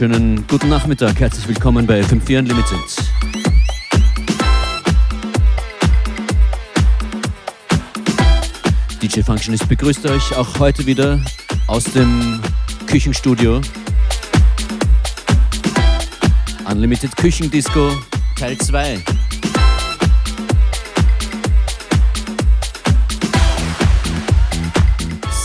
[0.00, 1.18] wunderschönen guten Nachmittag.
[1.20, 2.76] Herzlich willkommen bei FM4 Unlimited.
[9.00, 11.18] DJ Functionist begrüßt euch auch heute wieder
[11.66, 12.42] aus dem
[12.86, 13.62] Küchenstudio.
[16.70, 17.92] Unlimited Küchendisco
[18.38, 18.98] Teil 2.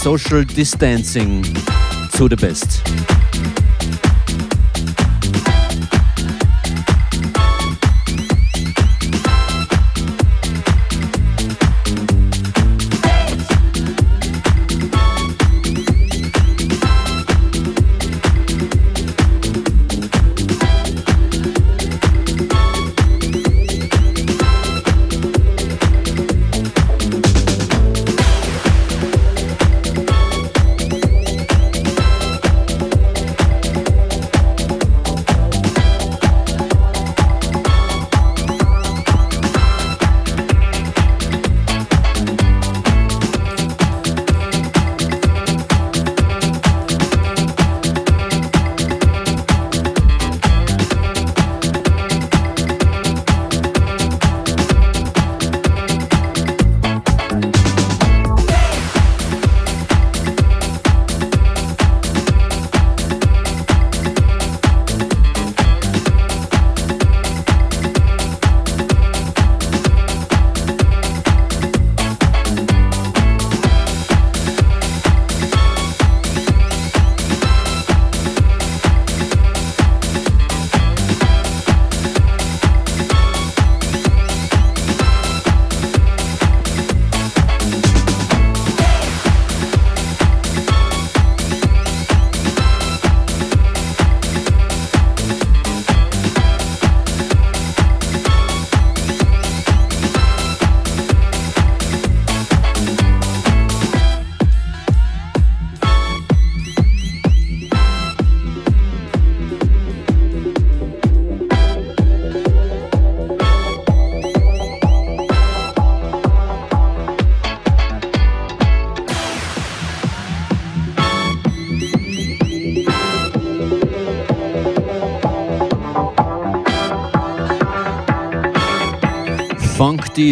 [0.01, 1.41] Social Distancing
[2.17, 2.81] to the best.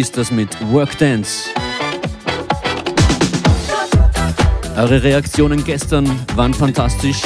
[0.00, 1.50] Ist das mit Work Dance.
[4.74, 7.20] Eure Reaktionen gestern waren fantastisch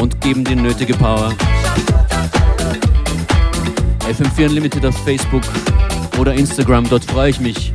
[0.00, 1.34] und geben die nötige Power.
[4.08, 5.42] FM4 Unlimited auf Facebook
[6.18, 7.72] oder Instagram, dort freue ich mich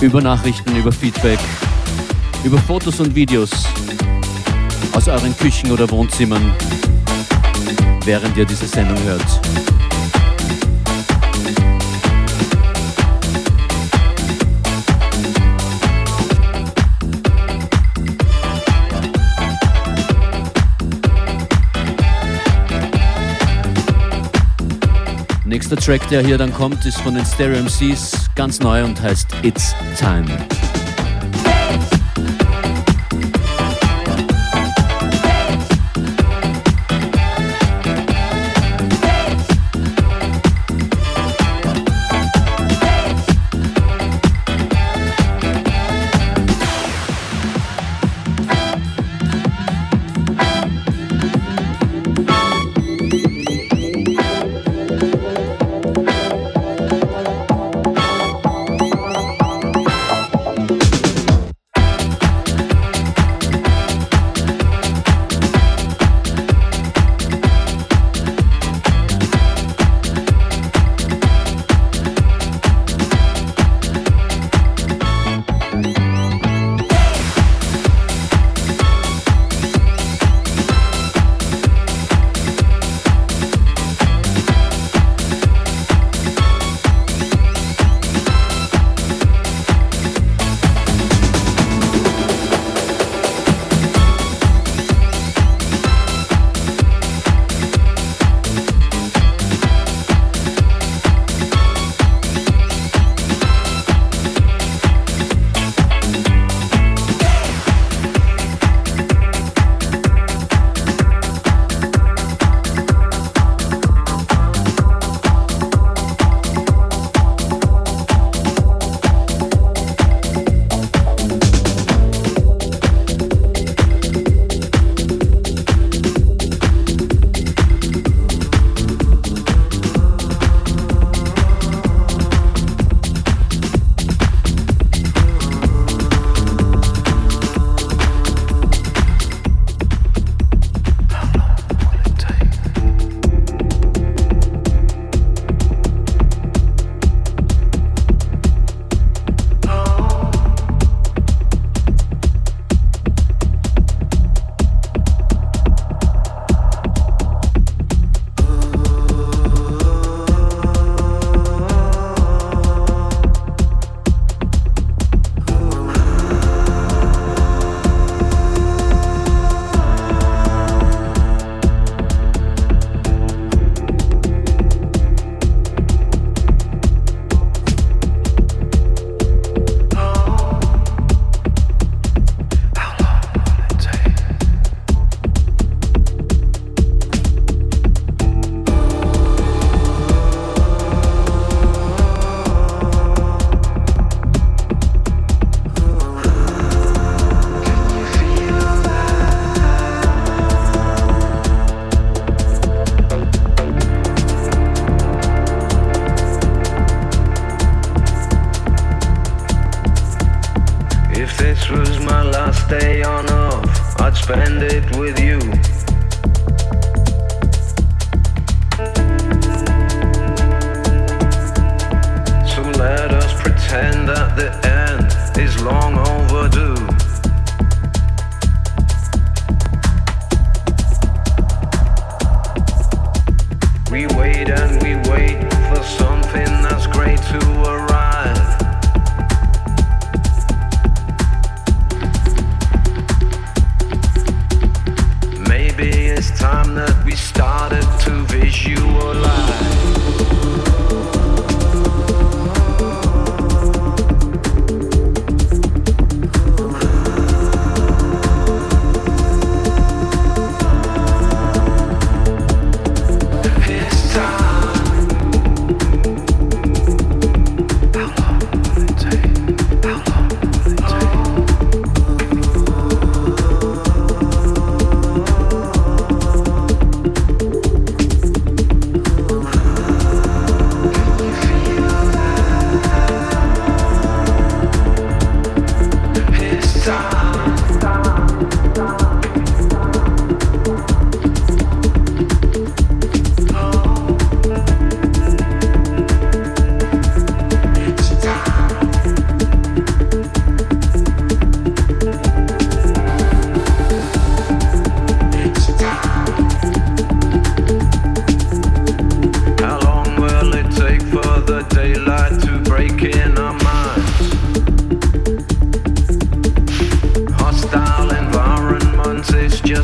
[0.00, 1.38] über Nachrichten, über Feedback,
[2.42, 3.50] über Fotos und Videos
[4.94, 6.54] aus euren Küchen oder Wohnzimmern,
[8.06, 9.40] während ihr diese Sendung hört.
[25.70, 29.28] Nächster Track, der hier dann kommt, ist von den Stereo MCs, ganz neu und heißt
[29.42, 30.26] It's Time.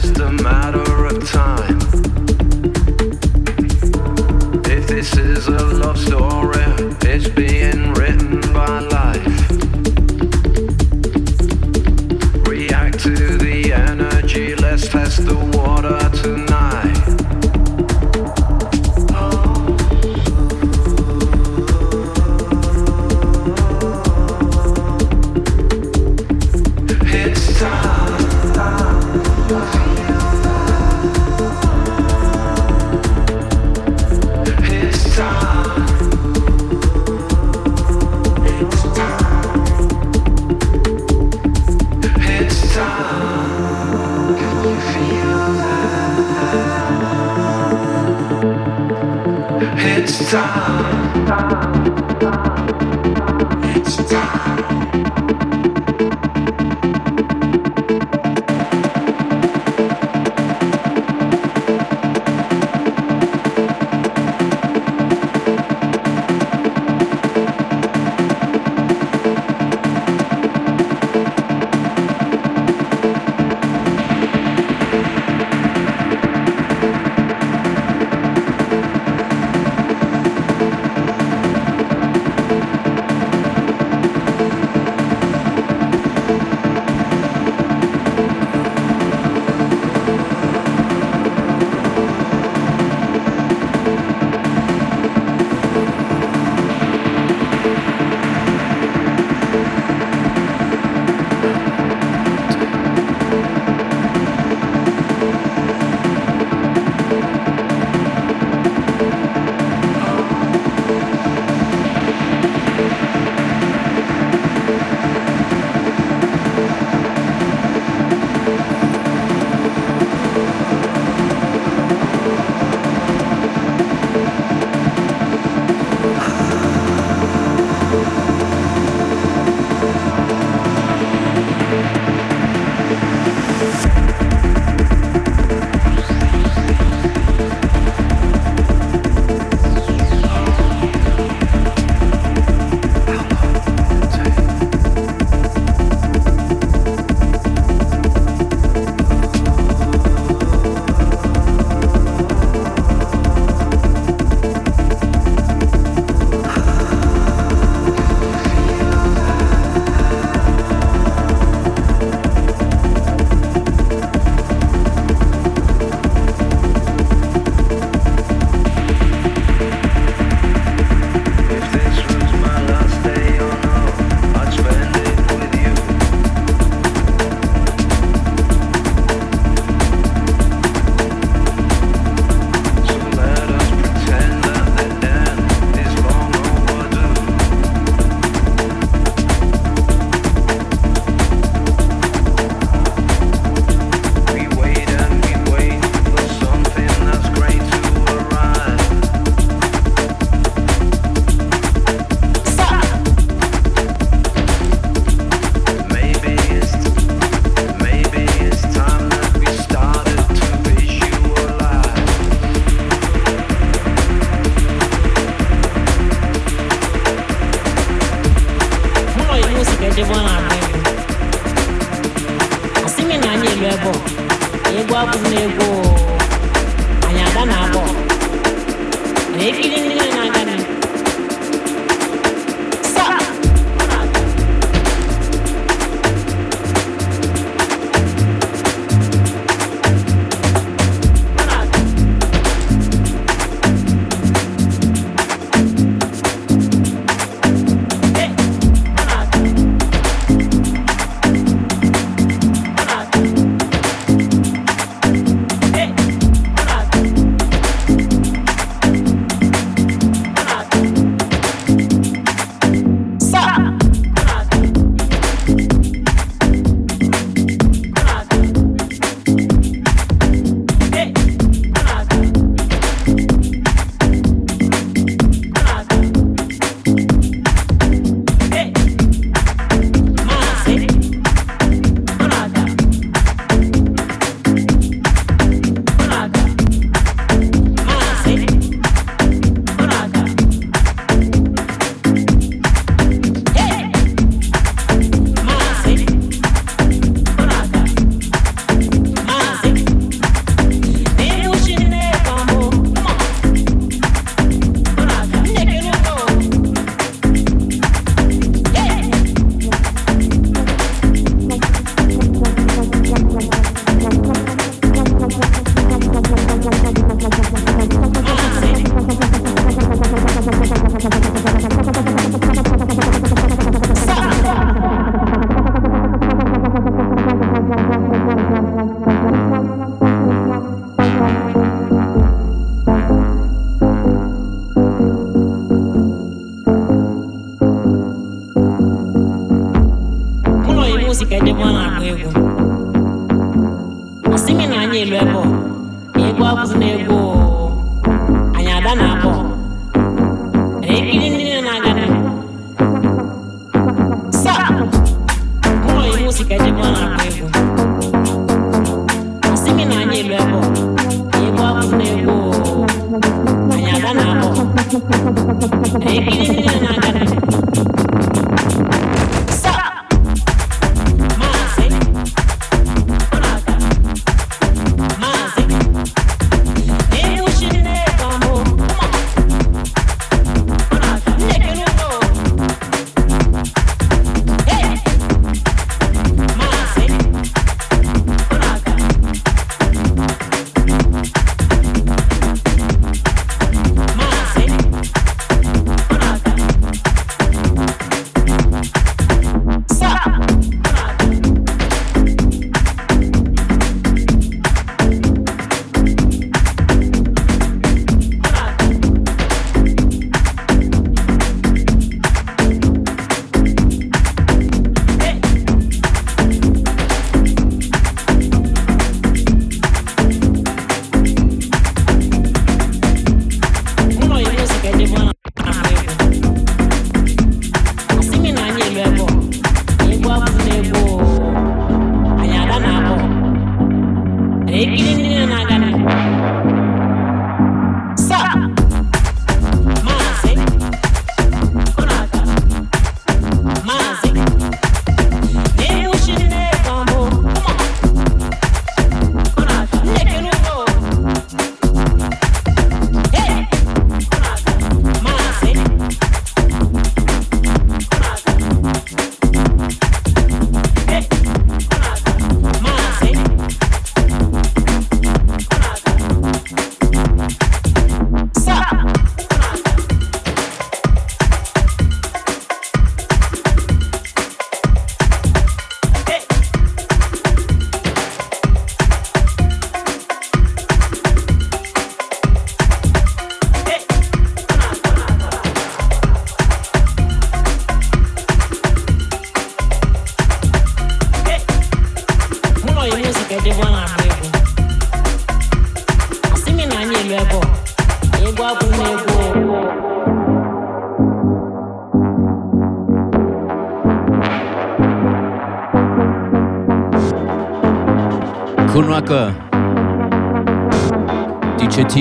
[0.04, 0.43] System.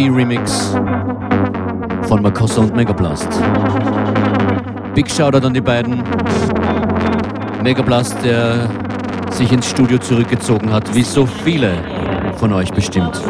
[0.09, 0.75] Remix
[2.07, 3.27] von Makossa und Megablast.
[4.95, 6.01] Big Shoutout an die beiden.
[7.61, 8.67] Megablast, der
[9.29, 11.75] sich ins Studio zurückgezogen hat, wie so viele
[12.37, 13.21] von euch bestimmt.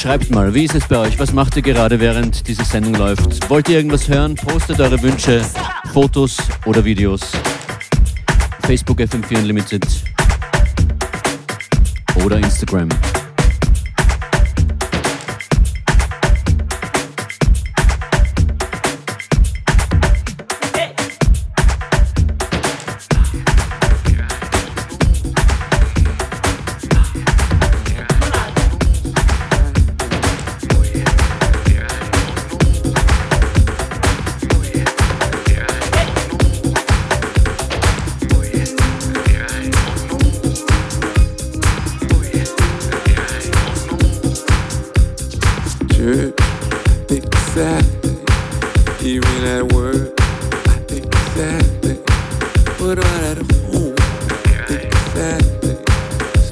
[0.00, 1.18] Schreibt mal, wie ist es bei euch?
[1.18, 3.50] Was macht ihr gerade, während diese Sendung läuft?
[3.50, 4.34] Wollt ihr irgendwas hören?
[4.34, 5.42] Postet eure Wünsche,
[5.92, 7.20] Fotos oder Videos.
[8.62, 9.86] Facebook FM4 Unlimited
[12.24, 12.88] oder Instagram.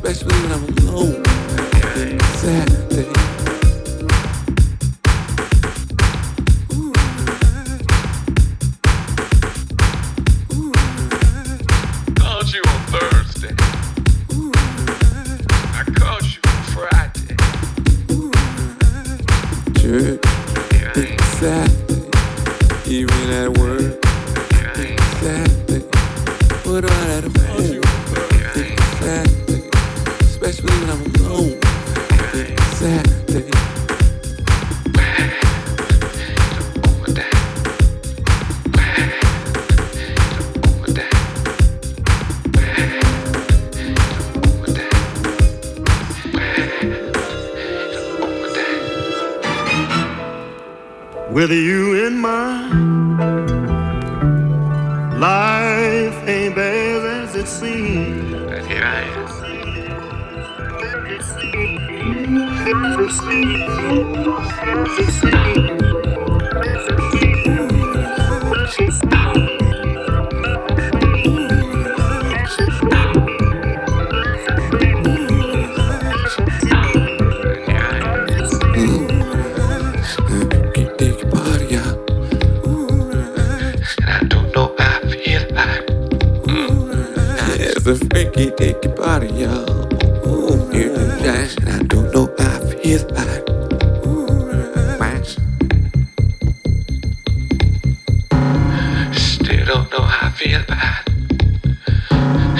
[0.09, 1.25] especially when I'm alone.
[2.41, 3.38] Sad.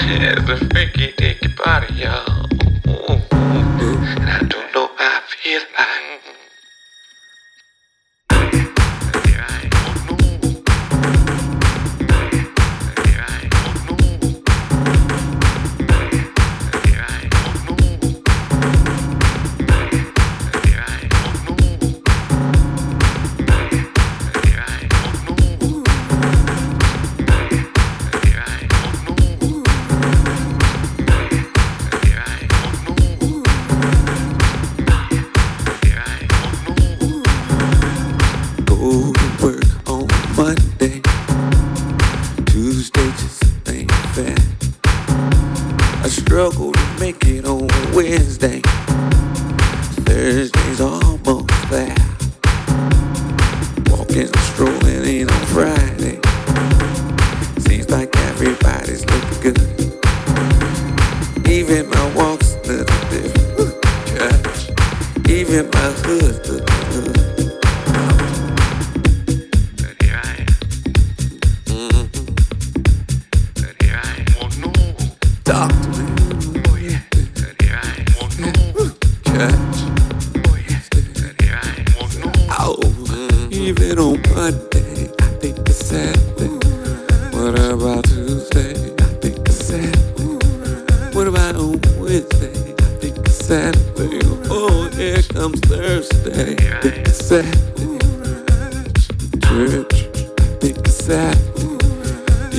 [0.09, 2.68] Yeah, the freaky dicky body, y'all.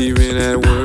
[0.00, 0.79] Even at work.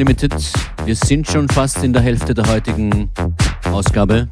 [0.00, 0.32] Unlimited.
[0.86, 3.10] Wir sind schon fast in der Hälfte der heutigen
[3.64, 4.28] Ausgabe.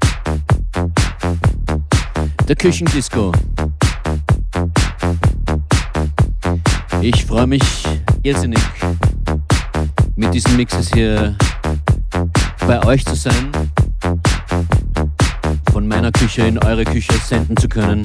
[2.48, 3.32] Der Küchendisco.
[7.02, 7.62] Ich freue mich
[8.22, 8.62] irrsinnig,
[10.16, 11.36] mit diesen Mixes hier
[12.66, 13.50] bei euch zu sein,
[15.70, 18.02] von meiner Küche in eure Küche senden zu können.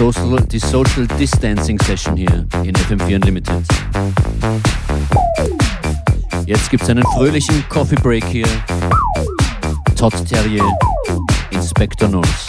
[0.00, 3.54] Social, die Social Distancing Session hier in FM4 Unlimited.
[6.46, 8.46] Jetzt gibt es einen fröhlichen Coffee Break hier.
[9.96, 10.64] Todd Terrier,
[11.50, 12.48] Inspector North.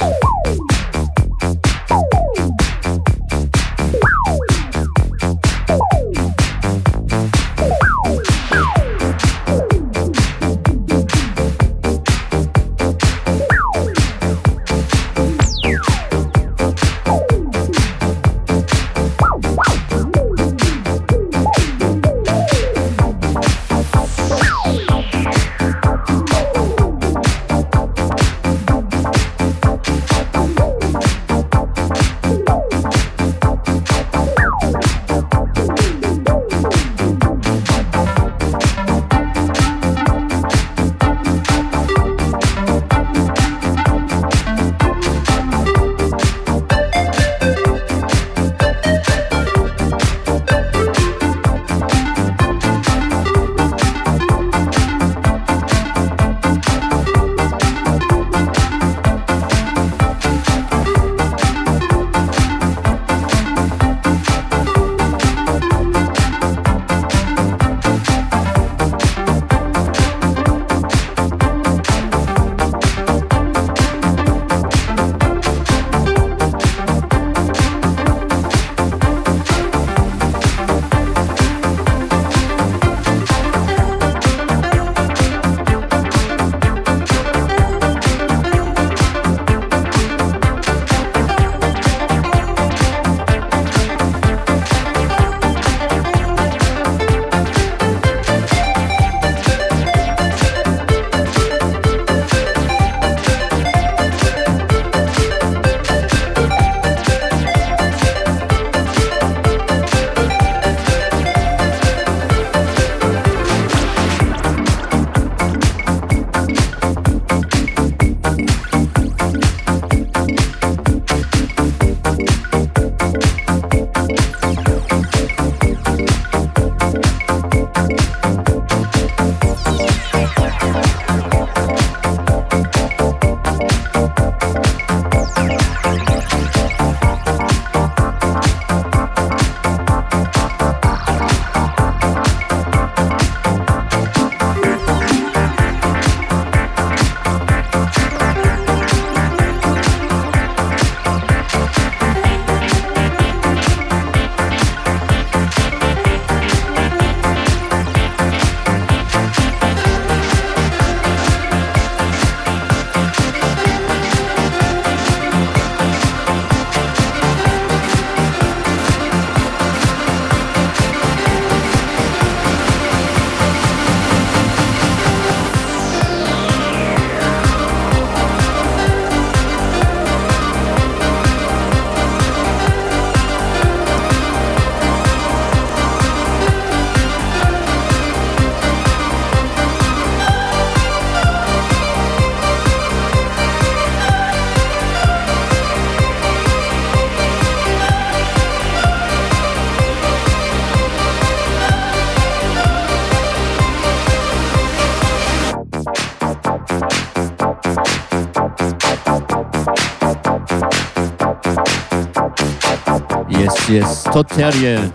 [213.72, 214.04] Yes.
[214.04, 214.92] Todd Terrier.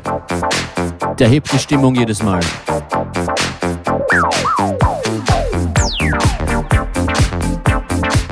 [1.19, 2.41] Der hebt die Stimmung jedes Mal.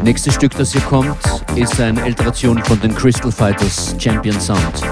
[0.02, 1.16] Nächstes Stück, das hier kommt,
[1.54, 4.82] ist eine Alteration von den Crystal Fighters Champion Sound.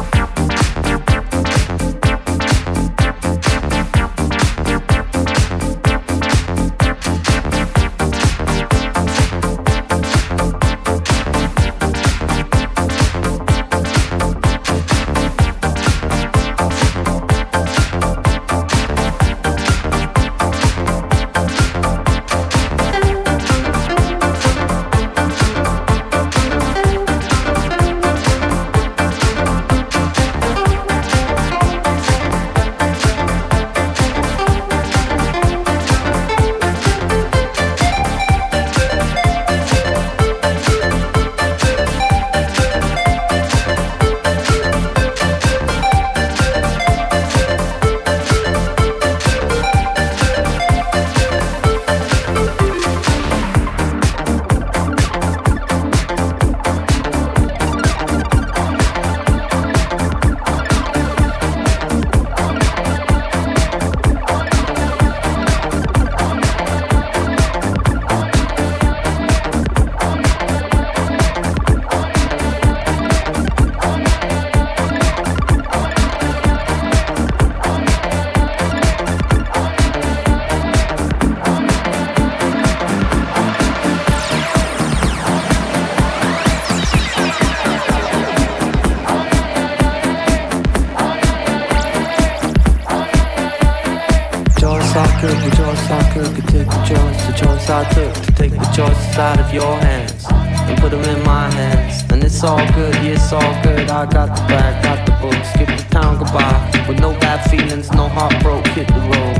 [108.83, 109.38] Hit the road.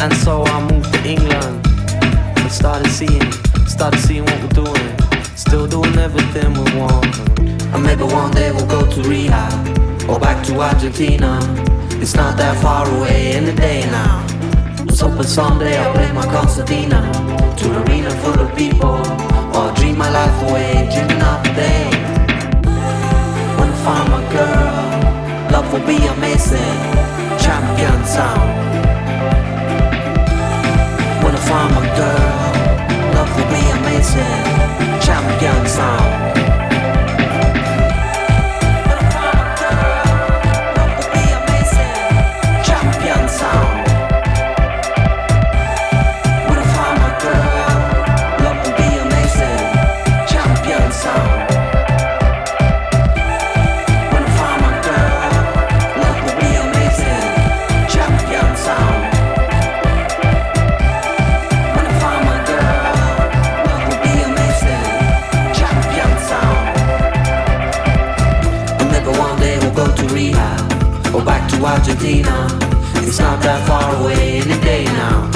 [0.00, 1.66] And so I moved to England
[2.38, 3.30] and started seeing,
[3.66, 4.88] started seeing what we're doing.
[5.36, 7.18] Still doing everything we want.
[7.72, 9.52] And maybe one day we'll go to rehab
[10.08, 11.38] or back to Argentina.
[12.02, 14.26] It's not that far away in the day now.
[14.86, 17.00] Was hoping someday I'll play my concertina
[17.58, 19.00] to an arena full of people,
[19.56, 21.84] or dream my life away, dreaming of the day
[23.58, 25.52] when I find my girl.
[25.52, 26.78] Love will be amazing,
[27.42, 28.50] champion sound.
[31.24, 34.44] When I find my girl, love will be amazing,
[35.00, 36.61] champion sound.
[72.20, 75.30] It's not that far away in any day now.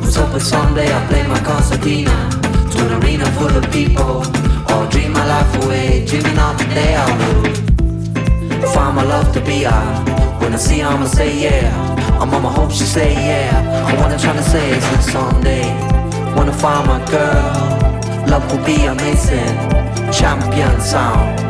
[0.00, 2.30] Was hoping someday I'll play my concertina
[2.70, 4.22] to an arena full of people,
[4.70, 9.40] or dream my life away, dreaming of the day I would find my love to
[9.40, 10.08] be out.
[10.40, 11.70] When I see her, I'ma say yeah.
[12.20, 13.50] I'm mama hope she say yeah.
[13.86, 15.66] I'm trying to say is that someday,
[16.36, 17.50] wanna find my girl,
[18.30, 19.56] love will be amazing,
[20.12, 21.40] champion sound.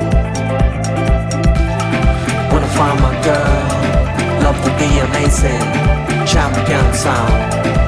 [2.50, 3.41] Wanna find my girl, will
[5.32, 7.81] be amazing, champion sound.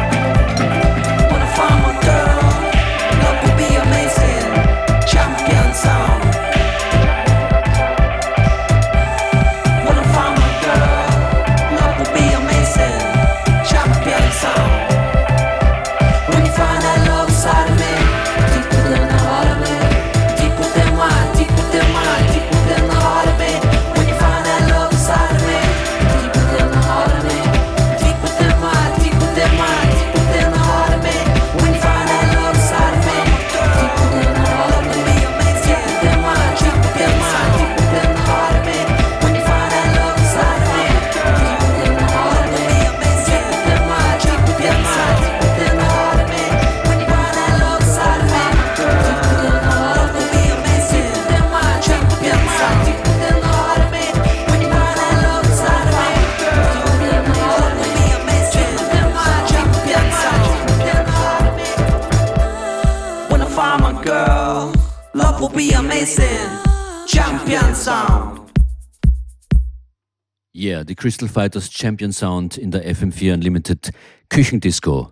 [70.95, 73.91] Die Crystal Fighters Champion Sound in der FM4 Unlimited
[74.29, 75.11] Küchendisco.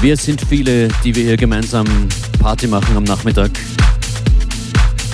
[0.00, 1.86] Wir sind viele, die wir hier gemeinsam
[2.38, 3.50] Party machen am Nachmittag.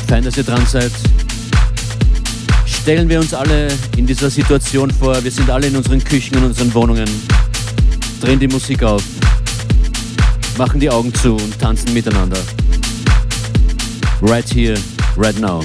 [0.06, 0.92] Fein, dass ihr dran seid.
[2.64, 5.22] Stellen wir uns alle in dieser Situation vor.
[5.24, 7.08] Wir sind alle in unseren Küchen, in unseren Wohnungen.
[8.20, 9.02] Drehen die Musik auf
[10.58, 12.38] machen die Augen zu und tanzen miteinander.
[14.20, 14.78] Right here,
[15.16, 15.62] right now.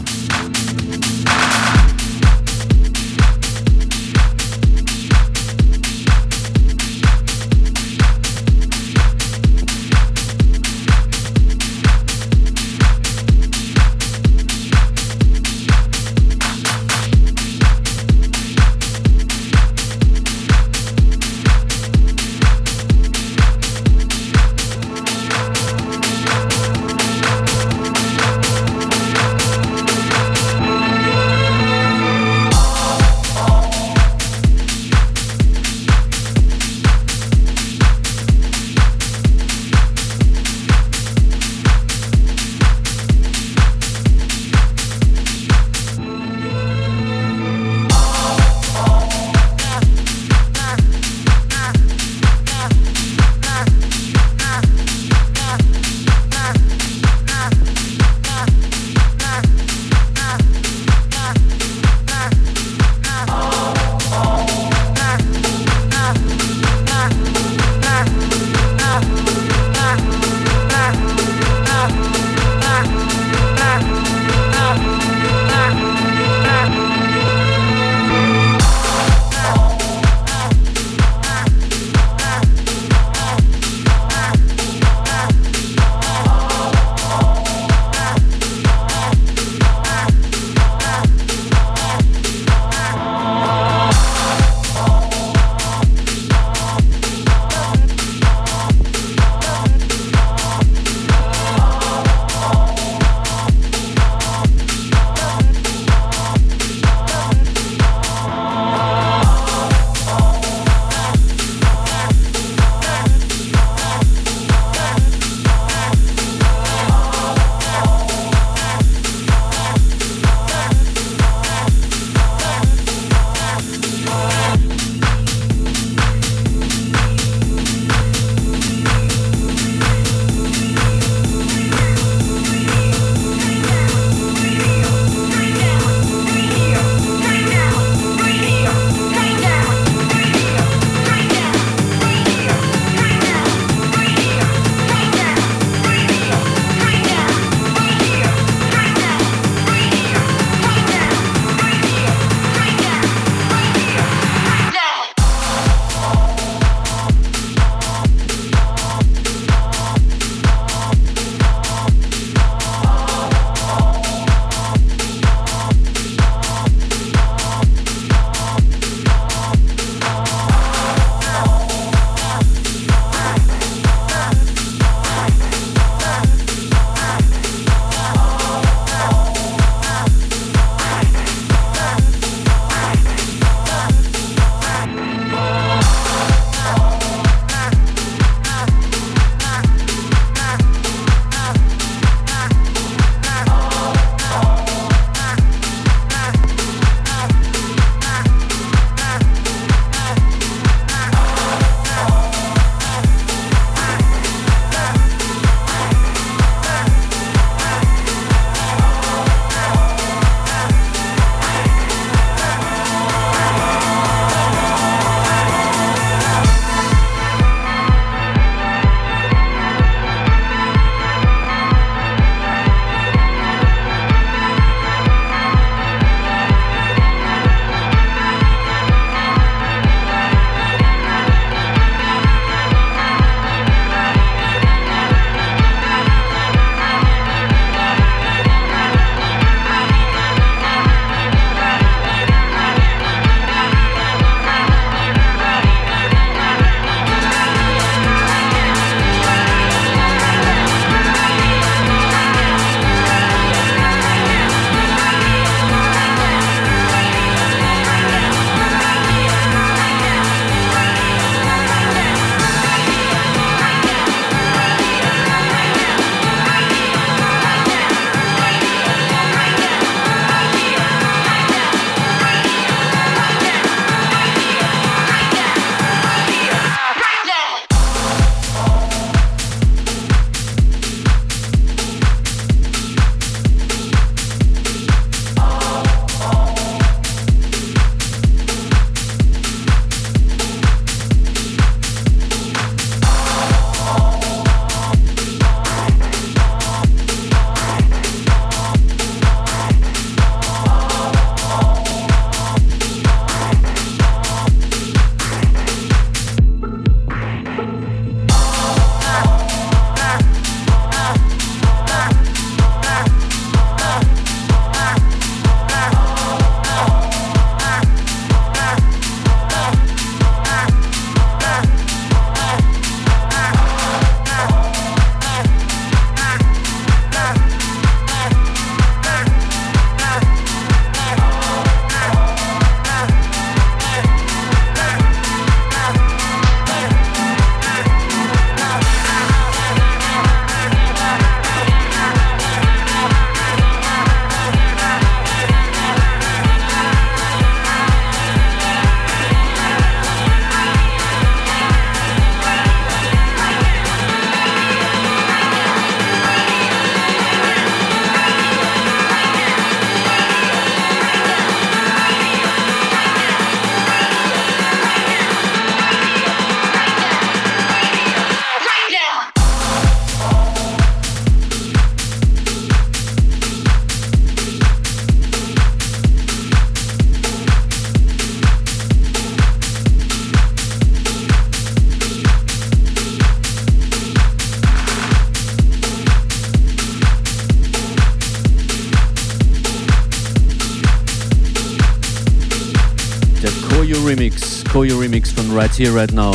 [395.57, 396.33] Right Here, Right Now,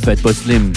[0.00, 0.72] Fatboy Slim.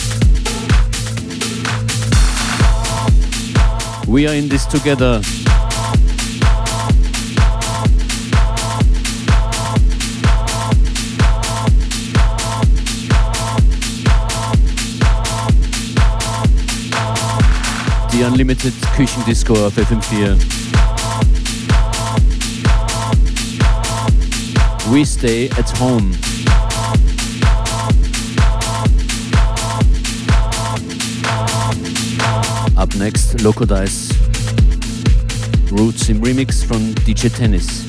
[4.06, 5.22] We are in this together.
[18.12, 20.36] Die Unlimited Küchendisco auf FM4.
[24.92, 26.12] We stay at home.
[32.80, 34.08] Up next, Loco Dice.
[35.70, 37.89] Roots im Remix von DJ Tennis.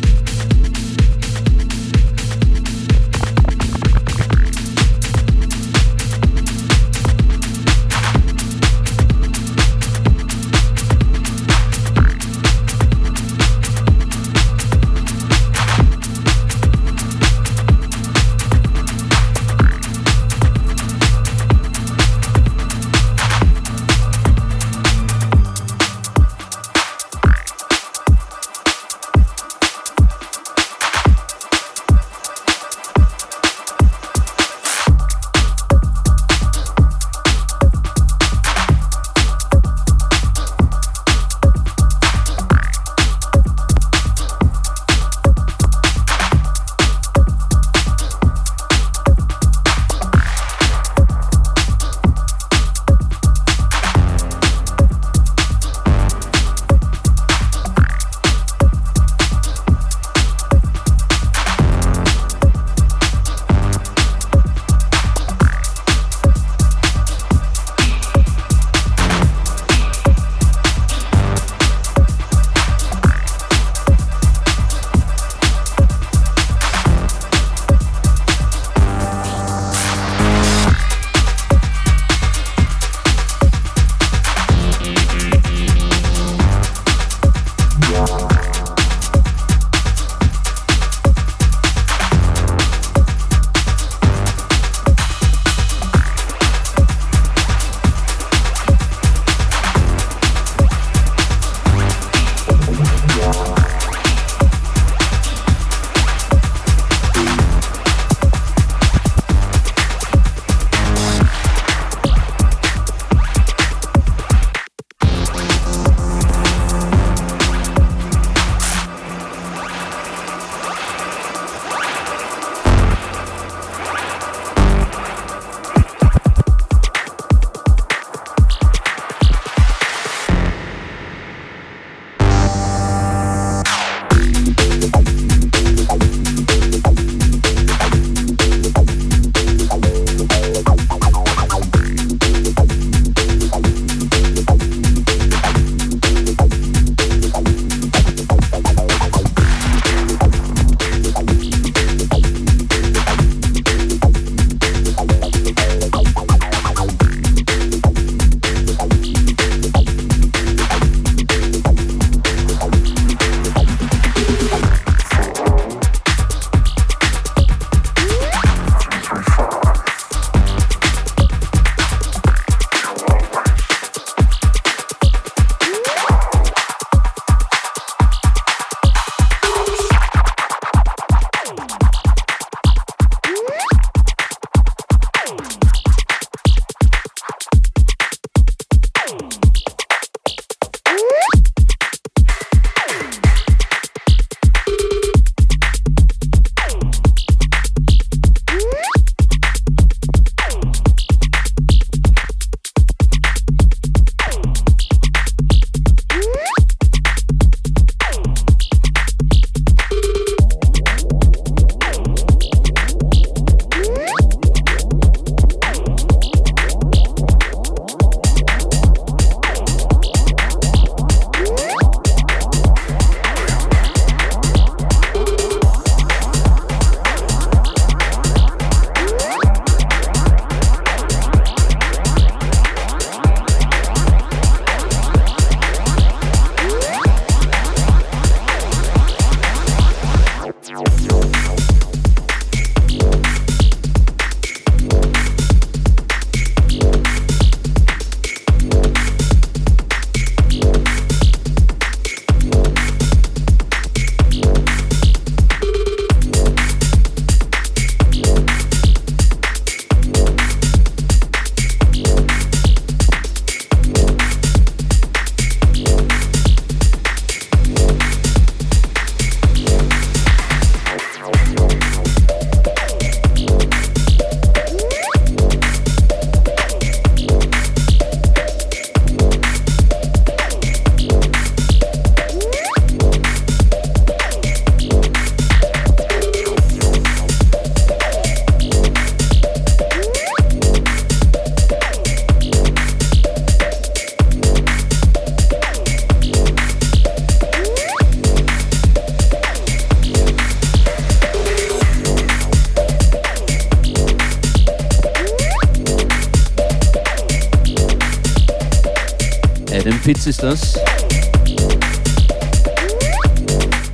[310.21, 310.75] Pitts ist das.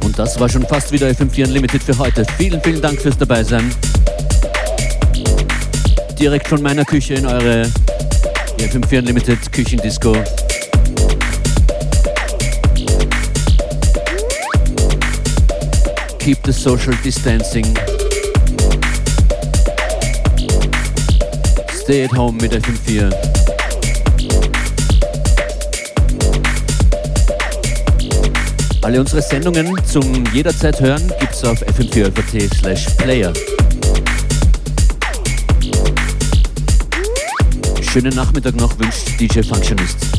[0.03, 2.25] Und das war schon fast wieder FM4 Unlimited für heute.
[2.37, 3.73] Vielen, vielen Dank fürs Dabeisein.
[6.19, 7.71] Direkt von meiner Küche in eure
[8.59, 10.17] FM4 Unlimited Küchendisco.
[16.19, 17.67] Keep the social distancing.
[21.83, 23.56] Stay at home mit FM4.
[28.87, 33.33] Alle unsere Sendungen zum jederzeit hören gibt's auf fm4.at slash player.
[37.83, 40.16] Schönen Nachmittag noch wünscht DJ Functionist.